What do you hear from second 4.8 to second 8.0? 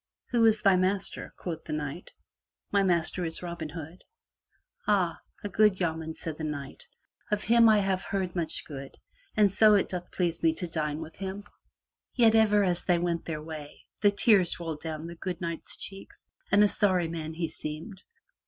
"Ah, a good yeoman," said the knight. "Of him I